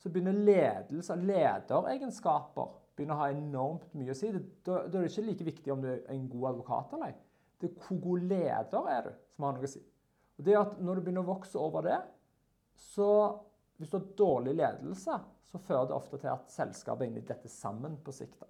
så 0.00 0.10
begynner 0.10 0.36
ledelse, 0.36 1.16
lederegenskaper 1.16 2.70
begynner 2.96 3.16
å 3.16 3.22
ha 3.22 3.30
enormt 3.32 3.92
mye 3.96 4.14
å 4.14 4.16
si. 4.16 4.30
Da, 4.32 4.40
da 4.86 4.98
er 4.98 5.04
det 5.06 5.10
ikke 5.12 5.26
like 5.26 5.46
viktig 5.46 5.72
om 5.72 5.84
du 5.84 5.90
er 5.92 6.02
en 6.12 6.28
god 6.32 6.50
advokat 6.54 6.94
eller 6.96 7.12
ei. 7.12 7.18
Det 7.60 7.68
er 7.68 7.84
hvor 7.84 8.00
god 8.00 8.26
leder 8.30 8.88
er 8.88 9.06
du 9.06 9.10
som 9.34 9.46
har 9.46 9.56
noe 9.56 9.68
å 9.68 9.72
si. 9.72 9.82
Og 10.40 10.46
det 10.46 10.56
at 10.56 10.78
Når 10.80 10.96
du 10.96 11.04
begynner 11.04 11.26
å 11.26 11.32
vokse 11.34 11.60
over 11.60 11.84
det, 11.84 11.98
så 12.80 13.10
hvis 13.80 13.92
du 13.92 13.98
har 13.98 14.08
dårlig 14.16 14.54
ledelse, 14.56 15.18
så 15.50 15.58
fører 15.58 15.88
det 15.88 15.96
ofte 15.96 16.20
til 16.20 16.30
at 16.32 16.52
selskapet 16.52 17.04
er 17.04 17.10
inne 17.10 17.22
i 17.22 17.28
dette 17.28 17.48
sammen 17.52 17.98
på 18.04 18.12
sikt. 18.14 18.40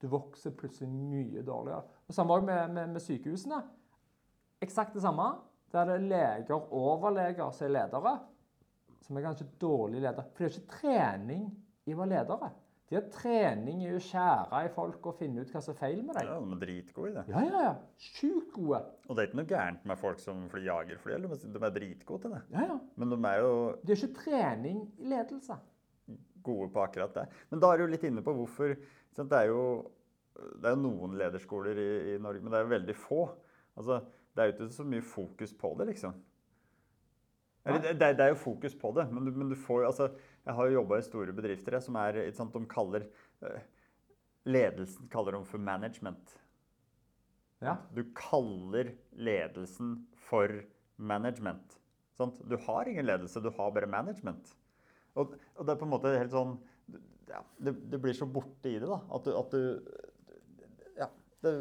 Du 0.00 0.08
vokser 0.12 0.54
plutselig 0.56 0.88
mye 0.92 1.42
dårligere. 1.44 1.82
Og 2.06 2.14
Samme 2.14 2.36
også 2.36 2.46
med, 2.46 2.72
med, 2.76 2.92
med 2.94 3.02
sykehusene. 3.02 3.62
Eksakt 4.64 4.94
det 4.94 5.02
samme. 5.04 5.30
Der 5.76 5.88
det 5.90 5.96
er 6.00 6.06
leger 6.10 6.70
overleger 6.72 7.50
som 7.52 7.66
er 7.68 7.74
ledere, 7.76 8.12
som 9.04 9.16
er 9.18 9.26
kanskje 9.26 9.48
dårlige 9.60 10.06
ledere. 10.06 10.24
For 10.32 10.44
det 10.44 10.48
er 10.48 10.54
ikke 10.60 10.78
trening 10.80 11.50
i 11.86 11.92
å 11.94 11.98
være 12.00 12.14
ledere. 12.14 12.54
De 12.86 12.94
har 12.94 13.06
trening 13.10 13.80
i 13.82 13.88
å 13.96 13.98
skjære 14.02 14.60
i 14.62 14.68
folk 14.70 15.06
og 15.10 15.16
finne 15.18 15.42
ut 15.42 15.50
hva 15.50 15.58
som 15.62 15.72
er 15.74 15.78
feil 15.80 16.02
med 16.06 16.14
deg. 16.14 16.28
Ja, 16.28 16.36
de 16.38 16.54
er 16.54 16.60
dritgode 16.60 17.08
i 17.10 17.14
det. 17.16 17.24
Ja, 17.32 17.40
ja, 17.42 17.62
ja. 17.64 17.72
Sjukt 17.98 18.52
gode. 18.54 18.78
Og 19.08 19.16
det 19.18 19.24
er 19.24 19.28
ikke 19.28 19.38
noe 19.40 19.50
gærent 19.50 19.88
med 19.90 19.98
folk 19.98 20.20
som 20.22 20.44
jager 20.62 21.00
fly, 21.02 21.16
eller 21.16 21.34
De 21.42 21.62
er 21.66 21.74
dritgode 21.74 22.22
til 22.22 22.36
det. 22.36 22.42
Ja, 22.54 22.68
ja. 22.70 22.76
Men 22.94 23.10
de 23.10 23.18
er 23.26 23.40
jo 23.42 23.50
De 23.82 23.90
har 23.90 24.04
ikke 24.06 24.20
trening 24.20 24.84
i 25.02 25.10
ledelse. 25.10 25.58
gode 26.46 26.70
på 26.70 26.84
akkurat 26.84 27.14
det. 27.18 27.26
Men 27.50 27.60
da 27.64 27.72
er 27.72 27.82
du 27.82 27.90
litt 27.90 28.06
inne 28.06 28.22
på 28.22 28.34
hvorfor 28.38 28.76
Det 29.16 29.32
er 29.34 29.48
jo, 29.50 29.90
det 30.36 30.68
er 30.70 30.76
jo 30.76 30.82
noen 30.84 31.18
lederskoler 31.18 31.78
i, 31.82 31.90
i 32.14 32.18
Norge, 32.22 32.40
men 32.44 32.52
det 32.52 32.58
er 32.60 32.66
jo 32.68 32.74
veldig 32.76 32.96
få. 33.00 33.22
Altså, 33.80 33.98
det 34.36 34.42
er 34.42 34.50
jo 34.50 34.54
ikke 34.56 34.74
så 34.76 34.84
mye 34.86 35.04
fokus 35.04 35.52
på 35.56 35.72
det, 35.80 35.86
liksom. 35.90 36.16
Eller, 37.66 37.80
det, 37.82 37.94
det, 37.98 38.06
er- 38.06 38.18
det 38.18 38.28
jo 38.30 38.38
fokus 38.38 38.74
på 38.78 38.92
det, 38.94 39.08
men 39.10 39.26
du, 39.26 39.32
men 39.34 39.48
du 39.50 39.56
får 39.58 39.82
jo 39.82 39.86
altså, 39.88 40.10
Jeg 40.46 40.54
har 40.54 40.66
jo 40.68 40.76
jobba 40.78 40.98
i 41.00 41.06
store 41.06 41.32
bedrifter 41.34 41.74
jeg, 41.74 41.82
som 41.82 41.96
er 41.98 42.20
ikke 42.22 42.38
sant, 42.38 42.54
De 42.54 42.68
kaller 42.70 43.06
eh, 43.42 43.64
Ledelsen 44.46 45.08
kaller 45.10 45.34
de 45.34 45.40
for 45.48 45.58
management. 45.58 46.36
Ja. 47.64 47.72
Du 47.96 48.04
kaller 48.14 48.92
ledelsen 49.18 49.96
for 50.28 50.52
management. 50.96 51.80
Sant? 52.14 52.38
Du 52.46 52.54
har 52.68 52.86
ingen 52.88 53.08
ledelse, 53.08 53.42
du 53.42 53.50
har 53.50 53.72
bare 53.74 53.90
management. 53.90 54.52
Og, 55.18 55.34
og 55.56 55.66
det 55.66 55.74
er 55.74 55.80
på 55.80 55.88
en 55.88 55.94
måte 55.96 56.12
helt 56.14 56.30
sånn 56.30 56.54
ja, 57.26 57.40
det, 57.58 57.72
det 57.90 57.98
blir 57.98 58.14
så 58.14 58.28
borte 58.30 58.70
i 58.70 58.78
det, 58.78 58.86
da. 58.86 59.00
At 59.16 59.26
du, 59.26 59.32
at 59.34 59.56
du 59.56 61.00
Ja. 61.00 61.08
Det, 61.42 61.52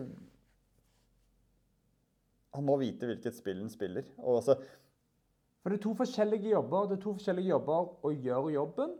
han 2.55 2.65
må 2.67 2.77
vite 2.81 3.07
hvilket 3.09 3.37
spill 3.37 3.61
han 3.63 3.71
spiller. 3.71 4.07
Og 4.23 4.39
altså, 4.39 4.57
For 5.61 5.71
det 5.71 5.79
er 5.79 5.85
to 5.85 5.95
forskjellige 5.97 6.51
jobber. 6.53 6.89
Det 6.89 6.97
er 6.97 7.03
to 7.05 7.15
forskjellige 7.17 7.51
jobber 7.53 7.89
å 8.05 8.13
gjøre 8.13 8.53
jobben 8.55 8.95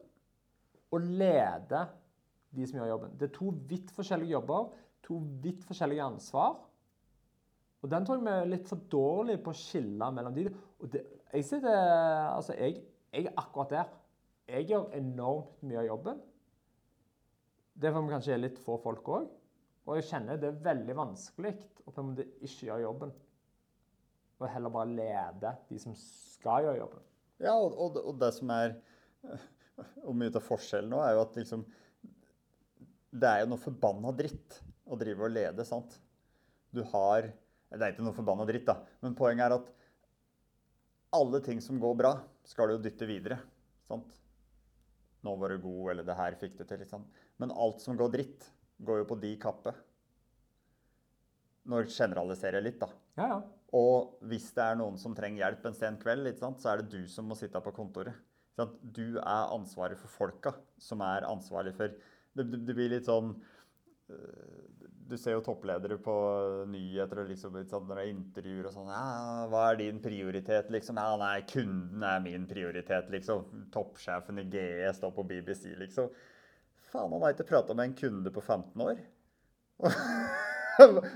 og 0.96 1.10
lede 1.20 1.82
de 2.56 2.68
som 2.68 2.80
gjør 2.80 2.94
jobben. 2.94 3.18
Det 3.20 3.28
er 3.28 3.36
to 3.36 3.52
vidt 3.70 3.92
forskjellige 3.96 4.36
jobber, 4.36 4.70
to 5.06 5.20
vidt 5.44 5.66
forskjellige 5.68 6.06
ansvar. 6.06 6.56
Og 7.84 7.92
den 7.92 8.06
tror 8.06 8.18
jeg 8.18 8.26
vi 8.26 8.34
er 8.34 8.50
litt 8.50 8.70
for 8.70 8.86
dårlige 8.90 9.44
på 9.46 9.52
å 9.54 9.60
skille 9.60 10.12
mellom 10.16 10.34
de. 10.34 10.48
Og 10.82 10.90
det, 10.94 11.04
jeg 11.36 11.46
sitter 11.46 11.76
altså 12.32 12.56
jeg, 12.58 12.80
jeg 13.14 13.28
er 13.28 13.36
akkurat 13.38 13.74
der. 13.76 13.92
Jeg 14.50 14.70
gjør 14.72 14.88
enormt 14.98 15.62
mye 15.66 15.82
av 15.82 15.90
jobben. 15.90 16.22
Det 17.76 17.90
er 17.90 17.94
for 17.94 18.06
vi 18.06 18.14
kanskje 18.14 18.34
er 18.36 18.42
litt 18.42 18.62
få 18.64 18.78
folk 18.82 19.12
òg. 19.18 19.28
Og 19.86 20.00
jeg 20.00 20.08
kjenner 20.10 20.40
det 20.42 20.50
er 20.50 20.64
veldig 20.66 20.96
vanskelig 20.98 21.54
å 21.86 21.92
på 21.92 22.02
en 22.02 22.12
måte 22.12 22.26
ikke 22.40 22.70
gjøre 22.70 22.86
jobben. 22.88 23.14
Og 24.42 24.50
heller 24.52 24.74
bare 24.74 24.92
lede 24.92 25.52
de 25.70 25.80
som 25.80 25.96
skal 26.00 26.66
gjøre 26.66 26.82
jobben. 26.82 27.04
ja, 27.44 27.54
og, 27.56 27.76
og, 27.80 28.00
og 28.12 28.20
det 28.20 28.32
som 28.36 28.52
er 28.56 28.78
Og 30.08 30.16
mye 30.16 30.32
av 30.32 30.44
forskjellen 30.46 30.92
nå 30.92 31.02
er 31.04 31.16
jo 31.18 31.24
at 31.26 31.38
liksom 31.40 31.64
Det 33.12 33.28
er 33.28 33.42
jo 33.42 33.50
noe 33.52 33.60
forbanna 33.60 34.14
dritt 34.16 34.60
å 34.86 34.96
drive 35.00 35.26
og 35.28 35.34
lede, 35.34 35.66
sant? 35.68 35.98
Du 36.72 36.84
har 36.92 37.32
Det 37.72 37.82
er 37.82 37.96
ikke 37.96 38.06
noe 38.06 38.16
forbanna 38.16 38.46
dritt, 38.48 38.68
da, 38.68 38.78
men 39.04 39.18
poenget 39.18 39.48
er 39.48 39.58
at 39.58 39.72
alle 41.16 41.40
ting 41.44 41.62
som 41.64 41.80
går 41.80 41.96
bra, 41.96 42.12
skal 42.44 42.68
du 42.68 42.76
jo 42.76 42.84
dytte 42.84 43.08
videre. 43.08 43.38
Sant? 43.88 44.10
Nå 45.24 45.36
var 45.40 45.54
du 45.54 45.62
god, 45.64 45.94
eller 45.94 46.08
det 46.08 46.18
her 46.18 46.36
fikk 46.40 46.58
du 46.60 46.64
til. 46.68 46.82
Liksom. 46.84 47.06
Men 47.42 47.54
alt 47.56 47.80
som 47.84 47.98
går 47.98 48.12
dritt, 48.14 48.48
går 48.84 49.02
jo 49.02 49.08
på 49.10 49.18
de 49.22 49.32
kappe. 49.42 49.72
Nå 51.72 51.82
generaliserer 51.88 52.60
jeg 52.60 52.68
litt, 52.68 52.82
da. 52.84 52.90
Ja, 53.18 53.30
ja. 53.32 53.40
Og 53.74 54.20
hvis 54.30 54.52
det 54.56 54.64
er 54.64 54.78
noen 54.80 55.00
som 55.02 55.16
trenger 55.18 55.42
hjelp 55.42 55.66
en 55.68 55.78
sen 55.78 55.98
kveld, 56.02 56.30
sant, 56.38 56.62
så 56.62 56.72
er 56.72 56.82
det 56.82 56.92
du 56.94 57.10
som 57.12 57.28
må 57.28 57.38
sitte 57.40 57.62
på 57.64 57.74
kontoret. 57.76 58.14
Du 58.56 59.18
er 59.20 59.52
ansvaret 59.52 60.00
for 60.00 60.12
folka 60.12 60.54
som 60.80 61.02
er 61.04 61.28
ansvarlig 61.28 61.74
for 61.76 61.92
Det, 61.92 62.44
det, 62.44 62.62
det 62.68 62.76
blir 62.76 62.88
litt 62.94 63.08
sånn 63.08 63.34
øh, 63.36 64.62
Du 65.10 65.18
ser 65.20 65.36
jo 65.36 65.42
toppledere 65.44 65.98
på 66.00 66.14
nyheter 66.72 67.20
og 67.26 67.34
liksom, 67.34 67.58
sant, 67.68 67.90
når 67.90 68.00
det 68.00 68.06
er 68.06 68.14
intervjuer 68.14 68.70
og 68.70 68.78
sånn 68.78 68.94
ja, 68.94 69.04
'Hva 69.52 69.66
er 69.72 69.82
din 69.82 70.00
prioritet?' 70.04 70.72
liksom. 70.72 70.96
'Ja, 70.96 71.18
nei, 71.20 71.42
kunden 71.52 72.04
er 72.04 72.24
min 72.24 72.48
prioritet', 72.48 73.12
liksom. 73.12 73.68
Toppsjefen 73.76 74.40
i 74.40 74.48
GE 74.56 74.94
står 74.96 75.12
på 75.12 75.28
BBC, 75.28 75.76
liksom. 75.76 76.10
Faen, 76.94 77.12
han 77.12 77.22
har 77.22 77.36
ikke 77.36 77.50
prata 77.52 77.76
med 77.76 77.90
en 77.90 78.00
kunde 78.00 78.32
på 78.32 78.42
15 78.42 78.88
år. 78.88 79.04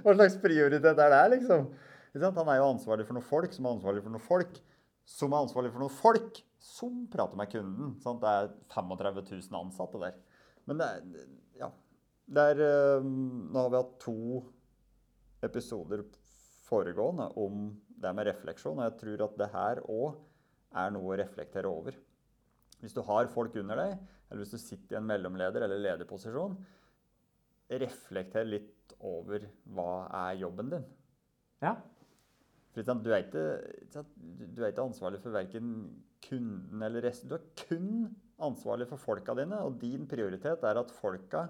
Hva 0.03 0.13
slags 0.13 0.37
prioritet 0.43 0.99
er 0.99 1.15
det, 1.15 1.23
liksom? 1.37 1.69
Han 2.15 2.49
er 2.49 2.57
jo 2.59 2.69
ansvarlig 2.73 3.05
for 3.05 3.17
noen 3.17 3.27
folk 3.27 3.53
som 3.53 3.65
er 3.67 3.75
ansvarlig 3.75 4.03
for 4.03 4.13
noen 4.15 4.25
folk 4.25 4.61
som 5.09 5.33
er 5.33 5.43
ansvarlig 5.43 5.71
for 5.73 5.83
noen 5.83 5.93
folk 5.93 6.39
som 6.61 7.03
prater 7.11 7.37
med 7.39 7.51
kunden. 7.51 7.93
Sant? 8.03 8.21
Det 8.21 8.29
er 8.29 8.49
35 8.73 9.21
000 9.49 9.59
ansatte 9.61 10.01
der. 10.01 10.17
Men 10.65 10.81
det 10.81 10.87
er 10.87 11.27
Ja. 11.59 11.69
Det 12.29 12.43
er 12.51 12.59
eh, 12.61 13.03
Nå 13.03 13.57
har 13.57 13.69
vi 13.73 13.79
hatt 13.79 13.95
to 14.03 14.43
episoder 15.41 16.03
foregående 16.69 17.25
om 17.41 17.71
det 17.99 18.11
med 18.15 18.27
refleksjon, 18.29 18.77
og 18.77 18.85
jeg 18.85 18.97
tror 18.99 19.23
at 19.25 19.37
det 19.39 19.49
her 19.53 19.81
òg 19.89 20.19
er 20.77 20.91
noe 20.93 21.09
å 21.09 21.17
reflektere 21.17 21.69
over. 21.71 21.95
Hvis 22.79 22.93
du 22.93 23.01
har 23.07 23.27
folk 23.33 23.55
under 23.59 23.81
deg, 23.81 23.95
eller 24.29 24.43
hvis 24.43 24.53
du 24.53 24.61
sitter 24.61 24.95
i 24.95 24.99
en 24.99 25.07
mellomleder- 25.09 25.65
eller 25.65 25.81
lederposisjon, 25.81 26.53
reflekter 27.81 28.45
litt 28.45 28.93
over 28.99 29.47
hva 29.73 30.07
er 30.27 30.39
jobben 30.43 30.69
din. 30.75 30.85
ja. 31.61 31.75
For 32.73 32.85
du, 32.85 33.09
er 33.11 33.23
ikke, 33.23 33.43
du- 33.91 34.61
er 34.63 34.69
ikke 34.71 34.85
ansvarlig 34.85 35.19
for 35.23 35.33
verken 35.33 35.71
kunden 36.21 36.83
eller 36.85 37.01
resten. 37.07 37.29
Du 37.31 37.35
er 37.35 37.47
kun 37.67 38.15
ansvarlig 38.39 38.87
for 38.87 38.97
folka 39.01 39.33
dine, 39.35 39.57
og 39.65 39.79
din 39.81 40.05
prioritet 40.07 40.63
er 40.63 40.79
at 40.79 40.91
folka 40.91 41.47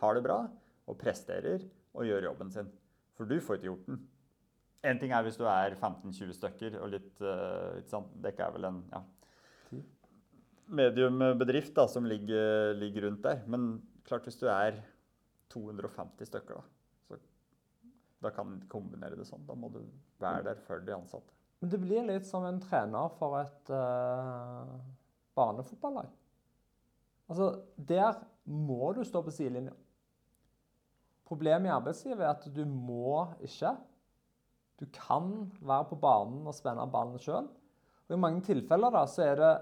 har 0.00 0.14
det 0.18 0.24
bra 0.26 0.40
og 0.86 0.98
presterer 0.98 1.62
og 1.94 2.04
gjør 2.04 2.26
jobben 2.28 2.50
sin. 2.52 2.68
For 3.16 3.24
du 3.24 3.38
får 3.40 3.54
ikke 3.60 3.68
gjort 3.70 3.86
den. 3.86 4.00
En 4.86 4.98
ting 5.00 5.12
er 5.14 5.22
hvis 5.24 5.38
du 5.38 5.44
er 5.48 5.74
15-20 5.80 6.34
stykker 6.36 6.76
og 6.82 6.90
litt 6.92 7.22
eh, 7.24 7.78
ikke 7.80 7.90
sant, 7.90 8.10
Det 8.22 8.34
er 8.38 8.52
vel 8.54 8.68
en 8.68 8.82
ja, 8.92 9.00
medium 10.68 11.22
bedrift 11.38 11.74
da, 11.76 11.86
som 11.90 12.04
ligger, 12.06 12.74
ligger 12.78 13.06
rundt 13.08 13.22
der. 13.24 13.40
Men 13.50 13.80
klart 14.06 14.26
hvis 14.28 14.38
du 14.38 14.46
er 14.50 14.78
250 15.54 16.28
stykker, 16.28 16.58
da, 16.60 16.75
da 18.26 18.34
kan 18.34 18.58
du 18.58 18.66
kombinere 18.70 19.18
det 19.18 19.26
sånn. 19.28 19.46
Da 19.46 19.56
må 19.58 19.70
du 19.72 19.80
være 20.22 20.44
der 20.50 20.60
for 20.66 20.82
de 20.84 20.94
ansatte. 20.96 21.32
Men 21.62 21.72
det 21.72 21.80
blir 21.80 22.04
litt 22.04 22.26
som 22.28 22.44
en 22.44 22.60
trener 22.60 23.12
for 23.16 23.38
et 23.40 23.72
uh, 23.72 24.76
barnefotballag. 25.38 26.10
Altså, 27.30 27.50
der 27.76 28.20
må 28.44 28.92
du 28.94 29.02
stå 29.06 29.22
på 29.24 29.34
sidelinja. 29.34 29.74
Problemet 31.26 31.70
i 31.70 31.74
arbeidslivet 31.74 32.22
er 32.22 32.34
at 32.34 32.44
du 32.54 32.62
må 32.68 33.24
ikke. 33.42 33.72
Du 34.78 34.84
kan 34.94 35.48
være 35.58 35.88
på 35.90 35.98
banen 35.98 36.44
og 36.46 36.54
spenne 36.54 36.84
ballen 36.92 37.18
sjøl. 37.22 37.48
Og 38.06 38.14
I 38.14 38.20
mange 38.20 38.44
tilfeller 38.46 38.92
da, 38.94 39.02
så 39.10 39.24
er 39.24 39.40
det 39.40 39.54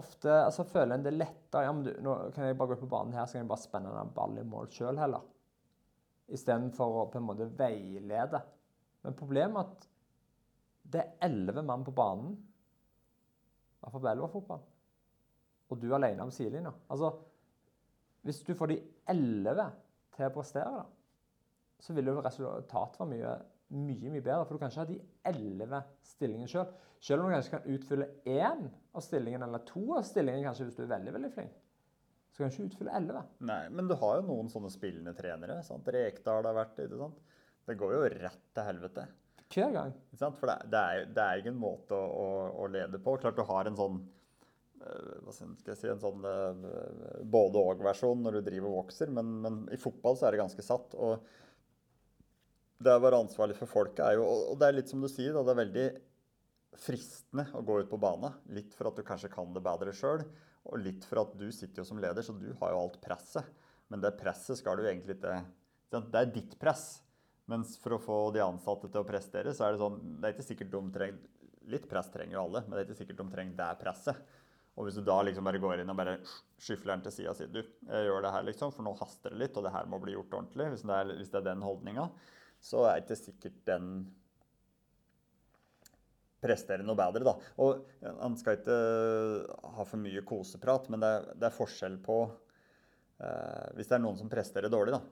ofte 0.00 0.32
altså 0.46 0.64
føler 0.64 0.94
en 0.94 1.04
det 1.04 1.12
lettere 1.16 1.66
ja, 1.66 1.72
men 1.74 1.82
du, 1.84 1.90
nå 2.00 2.14
kan 2.32 2.46
jeg 2.46 2.56
bare 2.56 2.72
gå 2.72 2.78
på 2.80 2.88
banen 2.88 3.16
her, 3.16 3.26
så 3.26 3.36
kan 3.36 3.44
jeg 3.44 3.50
bare 3.50 3.64
spenne 3.64 3.92
den 3.92 4.12
ballen 4.16 4.40
i 4.40 4.46
mål 4.48 4.70
sjøl 4.72 5.00
heller. 5.02 5.26
Istedenfor 6.30 7.00
å 7.00 7.06
på 7.10 7.18
en 7.18 7.26
måte 7.26 7.48
veilede. 7.58 8.40
Men 9.04 9.16
problemet 9.18 9.58
er 9.58 9.66
at 9.66 9.88
det 10.90 11.02
er 11.02 11.28
elleve 11.28 11.62
mann 11.66 11.84
på 11.86 11.94
banen, 11.94 12.34
i 12.34 13.82
hvert 13.82 13.94
fall 13.94 14.02
på 14.04 14.10
elverfotball, 14.10 14.64
og 15.70 15.78
du 15.80 15.86
er 15.88 15.96
alene 16.00 16.26
om 16.26 16.32
sidelinja. 16.34 16.72
Altså, 16.90 17.12
hvis 18.26 18.42
du 18.44 18.52
får 18.54 18.72
de 18.72 18.80
elleve 19.08 19.70
til 20.16 20.26
å 20.26 20.34
prestere, 20.34 20.82
så 21.80 21.94
vil 21.96 22.10
jo 22.10 22.20
resultatet 22.20 23.00
være 23.00 23.10
mye, 23.14 23.34
mye, 23.78 24.12
mye 24.12 24.24
bedre. 24.24 24.44
For 24.44 24.56
du 24.56 24.60
kan 24.60 24.72
ikke 24.72 24.82
ha 24.82 24.90
de 24.90 24.98
elleve 25.30 25.80
stillingene 26.04 26.50
sjøl. 26.50 26.66
Selv. 26.66 26.88
selv 27.00 27.22
om 27.22 27.30
du 27.30 27.36
kanskje 27.36 27.54
kan 27.54 27.70
utfylle 27.74 28.08
én 28.28 28.66
av 28.68 29.04
stillingen, 29.06 29.46
eller 29.46 29.64
to 29.68 29.86
av 29.96 30.04
stillingen 30.04 30.44
kanskje 30.44 30.66
hvis 30.68 30.76
du 30.76 30.82
er 30.84 30.94
veldig 30.96 31.14
veldig 31.16 31.32
flink, 31.36 31.54
så 32.40 32.46
kanskje 32.46 32.66
utfylle 32.70 32.94
elleve. 32.96 33.22
Nei, 33.44 33.62
men 33.74 33.88
du 33.90 33.96
har 34.00 34.20
jo 34.20 34.28
noen 34.28 34.48
sånne 34.52 34.70
spillende 34.72 35.12
trenere. 35.16 35.60
sant? 35.66 35.88
Rekdal 35.92 36.46
har 36.48 36.56
vært 36.56 36.80
ikke 36.80 37.00
sant? 37.00 37.18
Det 37.68 37.76
går 37.78 37.92
jo 37.94 38.06
rett 38.14 38.46
til 38.56 38.66
helvete. 38.66 39.04
Hver 39.50 39.74
gang. 39.74 39.92
Ikke 40.08 40.22
sant? 40.22 40.38
For 40.40 40.50
det, 40.50 40.70
det, 40.72 40.80
er, 40.80 41.04
det 41.10 41.26
er 41.26 41.42
ingen 41.42 41.60
måte 41.60 41.96
å, 41.96 42.08
å, 42.08 42.30
å 42.64 42.70
lede 42.70 43.02
på. 43.02 43.18
Klart 43.20 43.38
du 43.38 43.44
har 43.46 43.68
en 43.68 43.78
sånn 43.78 44.00
øh, 44.00 45.14
hva 45.26 45.34
skal 45.34 45.72
jeg 45.72 45.78
si, 45.82 45.90
en 45.92 46.02
sånn 46.02 46.24
øh, 46.24 46.64
både-og-versjon 47.36 48.24
når 48.24 48.38
du 48.38 48.42
driver 48.48 48.70
og 48.70 48.78
vokser, 48.84 49.12
men, 49.12 49.36
men 49.44 49.62
i 49.74 49.80
fotball 49.80 50.16
så 50.16 50.28
er 50.28 50.36
det 50.36 50.44
ganske 50.44 50.66
satt. 50.66 50.96
og 50.96 51.26
det 52.80 52.94
å 52.96 53.02
være 53.02 53.18
ansvarlig 53.26 53.58
for 53.58 53.68
folket 53.68 54.00
er 54.06 54.14
jo 54.16 54.24
Og 54.24 54.54
det 54.56 54.70
er 54.70 54.78
litt 54.78 54.88
som 54.88 55.02
du 55.04 55.08
sier, 55.12 55.34
da, 55.36 55.42
det 55.44 55.52
er 55.52 55.58
veldig 55.58 55.88
fristende 56.80 57.44
å 57.58 57.60
gå 57.66 57.80
ut 57.82 57.90
på 57.90 57.98
banen. 58.00 58.38
Litt 58.56 58.72
for 58.78 58.88
at 58.88 58.96
du 58.96 59.04
kanskje 59.04 59.28
kan 59.32 59.50
det 59.52 59.60
bedre 59.64 59.92
sjøl, 59.92 60.22
og 60.70 60.82
litt 60.82 61.06
for 61.08 61.22
at 61.24 61.36
du 61.38 61.46
sitter 61.52 61.82
jo 61.82 61.88
som 61.88 62.00
leder, 62.02 62.24
så 62.24 62.34
du 62.36 62.48
har 62.60 62.74
jo 62.74 62.80
alt 62.84 62.98
presset. 63.02 63.46
Men 63.90 64.02
det 64.02 64.14
presset 64.20 64.60
skal 64.60 64.78
du 64.78 64.86
egentlig 64.86 65.18
ikke? 65.18 65.40
Det 65.90 66.20
er 66.20 66.30
ditt 66.30 66.54
press. 66.60 67.00
Mens 67.50 67.74
for 67.82 67.96
å 67.96 68.02
få 68.02 68.18
de 68.34 68.42
ansatte 68.44 68.86
til 68.86 69.02
å 69.02 69.06
prestere, 69.06 69.54
så 69.56 69.66
er 69.66 69.74
det 69.74 69.80
sånn 69.82 69.96
Det 70.20 70.28
er 70.28 70.36
ikke 70.36 70.46
sikkert 70.46 70.70
de 70.70 70.82
trenger 70.94 71.38
Litt 71.70 71.86
press 71.90 72.08
trenger 72.10 72.34
jo 72.34 72.44
alle, 72.46 72.62
men 72.64 72.72
det 72.72 72.80
er 72.80 72.86
ikke 72.88 72.98
sikkert 73.02 73.18
de 73.20 73.32
trenger 73.34 73.58
det 73.58 73.66
presset. 73.82 74.22
Og 74.78 74.86
hvis 74.86 74.96
du 74.96 75.02
da 75.04 75.18
liksom 75.26 75.44
bare 75.46 75.60
går 75.60 75.82
inn 75.82 75.92
og 75.92 75.98
bare 75.98 76.14
skyfler 76.62 76.94
den 76.94 77.02
til 77.04 77.14
sida 77.14 77.34
og 77.34 77.36
sier 77.38 77.50
du, 77.52 77.60
jeg 77.60 78.06
gjør 78.06 78.24
det 78.24 78.32
her 78.32 78.46
liksom, 78.46 78.72
for 78.74 78.86
nå 78.86 78.94
haster 78.98 79.34
det 79.34 79.42
litt, 79.42 79.58
og 79.58 79.66
det 79.66 79.74
her 79.74 79.90
må 79.90 80.00
bli 80.02 80.14
gjort 80.14 80.38
ordentlig, 80.38 80.70
hvis 80.72 80.86
det 80.88 80.96
er, 80.96 81.12
hvis 81.18 81.32
det 81.34 81.38
er 81.42 81.46
den 81.50 81.66
holdninga, 81.66 82.06
så 82.64 82.86
er 82.88 82.96
det 82.96 83.04
ikke 83.04 83.18
sikkert 83.20 83.60
den 83.68 83.90
presterer 86.40 86.84
noe 86.86 86.98
bedre, 86.98 87.24
da. 87.26 87.34
Og 87.60 87.84
han 88.22 88.36
skal 88.40 88.58
ikke 88.58 88.76
ha 89.76 89.86
for 89.86 90.00
mye 90.00 90.22
koseprat, 90.26 90.88
men 90.92 91.02
det 91.02 91.10
er, 91.16 91.26
det 91.36 91.48
er 91.50 91.56
forskjell 91.56 91.98
på 92.04 92.20
eh, 92.26 93.66
Hvis 93.76 93.90
det 93.90 93.98
er 93.98 94.04
noen 94.04 94.20
som 94.20 94.30
presterer 94.32 94.72
dårlig, 94.72 94.96
da, 94.96 95.02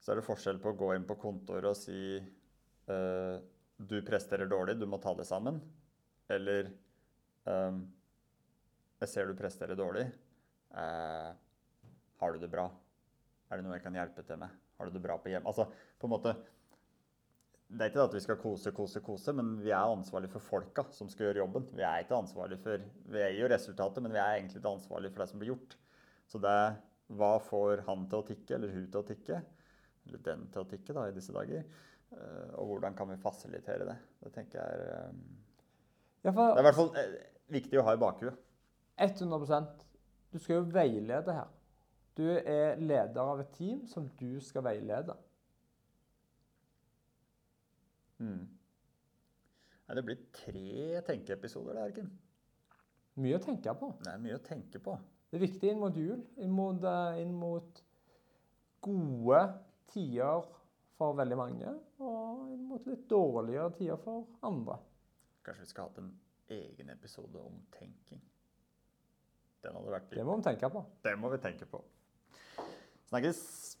så 0.00 0.12
er 0.12 0.20
det 0.20 0.26
forskjell 0.26 0.60
på 0.62 0.72
å 0.72 0.78
gå 0.80 0.94
inn 0.96 1.06
på 1.08 1.18
kontoret 1.20 1.70
og 1.70 1.78
si 1.78 2.16
eh, 2.16 3.36
du 3.76 3.96
presterer 4.06 4.48
dårlig, 4.48 4.78
du 4.80 4.86
må 4.88 5.00
ta 5.02 5.14
det 5.18 5.26
sammen. 5.28 5.60
Eller 6.32 6.70
eh, 7.50 7.78
jeg 9.04 9.12
ser 9.12 9.28
du 9.28 9.36
presterer 9.36 9.76
dårlig. 9.78 10.06
Eh, 10.74 11.30
har 12.20 12.32
du 12.32 12.40
det 12.40 12.52
bra? 12.52 12.68
Er 13.50 13.60
det 13.60 13.66
noe 13.66 13.76
jeg 13.76 13.84
kan 13.84 13.96
hjelpe 13.98 14.24
til 14.26 14.40
med? 14.40 14.60
Har 14.78 14.88
du 14.88 14.94
det 14.94 15.02
bra 15.04 15.18
på 15.20 15.30
hjem? 15.30 15.46
Altså, 15.46 15.66
på 16.00 16.08
en 16.08 16.14
måte 16.14 16.34
Det 17.74 17.82
er 17.82 17.90
ikke 17.90 18.04
at 18.06 18.14
vi 18.14 18.22
skal 18.22 18.38
kose, 18.38 18.70
kose, 18.74 19.00
kose, 19.02 19.32
men 19.34 19.56
vi 19.64 19.72
er 19.74 19.82
ansvarlig 19.82 20.28
for 20.30 20.42
folka 20.42 20.84
som 20.94 21.08
skal 21.10 21.28
gjøre 21.28 21.40
jobben. 21.42 21.64
Vi 21.74 21.82
er 21.82 22.04
ikke 22.04 22.18
ansvarlig 22.20 22.60
for 22.62 22.82
Vi 23.10 23.22
er 23.22 23.34
jo 23.34 23.48
resultatet, 23.50 24.02
men 24.04 24.14
vi 24.14 24.20
er 24.22 24.36
egentlig 24.36 24.60
ikke 24.60 24.74
ansvarlig 24.76 25.10
for 25.10 25.24
det 25.24 25.30
som 25.32 25.42
blir 25.42 25.50
gjort. 25.50 25.74
Så 26.30 26.38
det 26.42 26.52
er 26.54 26.76
hva 27.18 27.32
får 27.42 27.82
han 27.88 28.06
til 28.08 28.22
å 28.22 28.26
tikke, 28.28 28.54
eller 28.56 28.72
hun 28.72 28.86
til 28.86 29.00
å 29.00 29.08
tikke? 29.08 29.40
Eller 30.06 30.22
den 30.28 30.46
til 30.54 30.62
å 30.62 30.68
tikke, 30.70 30.94
da, 30.96 31.08
i 31.08 31.16
disse 31.16 31.34
dager. 31.34 31.66
Eh, 32.14 32.54
og 32.60 32.70
hvordan 32.70 32.96
kan 32.96 33.10
vi 33.10 33.18
fasilitere 33.20 33.88
det? 33.88 33.98
Det 34.22 34.32
tenker 34.34 34.60
jeg 34.60 34.86
er 34.94 35.12
ja, 36.24 36.32
for, 36.32 36.54
Det 36.54 36.60
er 36.60 36.62
i 36.62 36.68
hvert 36.68 36.78
fall 36.78 36.94
eh, 37.00 37.18
viktig 37.58 37.80
å 37.80 37.86
ha 37.88 37.96
i 37.96 38.00
bakhuet. 38.00 38.40
100% 39.02 39.70
Du 40.32 40.38
skal 40.38 40.60
jo 40.60 40.64
veilede 40.72 41.34
her. 41.34 41.50
Du 42.14 42.26
er 42.30 42.78
leder 42.78 43.20
av 43.20 43.42
et 43.42 43.50
team 43.56 43.82
som 43.90 44.06
du 44.20 44.38
skal 44.42 44.62
veilede. 44.66 45.16
Mm. 48.22 48.44
Nei, 49.84 49.96
det 49.98 50.04
blir 50.06 50.22
tre 50.32 51.02
tenkeepisoder 51.08 51.76
der, 51.80 51.94
Kim. 51.96 52.12
Mye 53.20 53.38
å 53.38 53.42
tenke 53.42 53.74
på. 53.78 53.92
Det 54.02 54.10
er 54.10 54.22
mye 54.22 54.38
å 54.38 54.44
tenke 54.44 54.80
på. 54.82 54.96
Det 55.30 55.38
er 55.38 55.44
viktig 55.44 55.70
inn 55.70 55.80
mot 55.82 55.96
jul, 55.98 56.20
inn 56.42 56.52
mot, 56.54 56.82
eh, 56.88 57.20
inn 57.22 57.34
mot 57.34 57.82
gode 58.84 59.40
tider 59.92 60.46
for 60.98 61.16
veldig 61.18 61.38
mange, 61.38 61.74
og 61.98 62.50
inn 62.54 62.66
mot 62.70 62.86
litt 62.86 63.08
dårligere 63.10 63.72
tider 63.78 63.98
for 64.02 64.28
andre. 64.46 64.78
Kanskje 65.44 65.66
vi 65.66 65.70
skal 65.72 65.84
ha 65.84 65.90
hatt 65.90 66.02
en 66.02 66.12
egen 66.54 66.90
episode 66.94 67.40
om 67.40 67.60
tenking. 67.74 68.22
Den 69.64 69.74
hadde 69.78 69.94
vært 69.94 70.10
Det 70.10 70.24
må 70.24 70.36
vi 70.36 70.42
tenke 70.42 70.70
på. 70.70 70.84
Det 71.02 71.16
må 71.18 71.30
vi 71.32 71.38
tenke 71.38 71.66
på. 71.66 71.82
Snakkes! 73.08 73.73